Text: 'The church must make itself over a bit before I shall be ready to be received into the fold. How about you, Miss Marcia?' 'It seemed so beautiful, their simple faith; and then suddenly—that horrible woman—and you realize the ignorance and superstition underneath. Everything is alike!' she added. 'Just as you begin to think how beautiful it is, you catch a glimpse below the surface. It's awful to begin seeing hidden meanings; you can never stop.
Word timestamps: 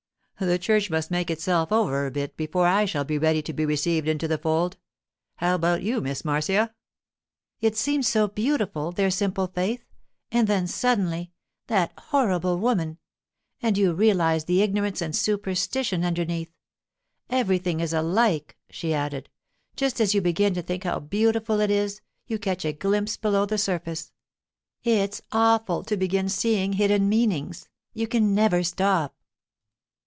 'The 0.43 0.57
church 0.57 0.89
must 0.89 1.11
make 1.11 1.29
itself 1.29 1.71
over 1.71 2.07
a 2.07 2.09
bit 2.09 2.35
before 2.35 2.65
I 2.65 2.85
shall 2.85 3.03
be 3.03 3.19
ready 3.19 3.43
to 3.43 3.53
be 3.53 3.63
received 3.63 4.07
into 4.07 4.27
the 4.27 4.39
fold. 4.39 4.75
How 5.35 5.53
about 5.53 5.83
you, 5.83 6.01
Miss 6.01 6.25
Marcia?' 6.25 6.73
'It 7.59 7.77
seemed 7.77 8.07
so 8.07 8.27
beautiful, 8.27 8.91
their 8.91 9.11
simple 9.11 9.45
faith; 9.45 9.85
and 10.31 10.47
then 10.47 10.65
suddenly—that 10.65 11.93
horrible 11.95 12.57
woman—and 12.57 13.77
you 13.77 13.93
realize 13.93 14.45
the 14.45 14.63
ignorance 14.63 14.99
and 14.99 15.15
superstition 15.15 16.03
underneath. 16.03 16.51
Everything 17.29 17.79
is 17.79 17.93
alike!' 17.93 18.57
she 18.71 18.95
added. 18.95 19.29
'Just 19.75 20.01
as 20.01 20.15
you 20.15 20.21
begin 20.21 20.55
to 20.55 20.63
think 20.63 20.85
how 20.85 20.97
beautiful 20.99 21.59
it 21.59 21.69
is, 21.69 22.01
you 22.25 22.39
catch 22.39 22.65
a 22.65 22.73
glimpse 22.73 23.15
below 23.15 23.45
the 23.45 23.59
surface. 23.59 24.11
It's 24.83 25.21
awful 25.31 25.83
to 25.83 25.95
begin 25.95 26.29
seeing 26.29 26.73
hidden 26.73 27.07
meanings; 27.07 27.69
you 27.93 28.07
can 28.07 28.33
never 28.33 28.63
stop. 28.63 29.15